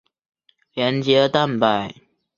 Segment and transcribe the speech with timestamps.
[0.73, 1.93] 连接蛋白。